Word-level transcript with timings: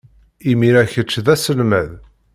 Imir-a, 0.49 0.83
kečč 0.91 1.13
d 1.25 1.27
aselmad. 1.33 1.89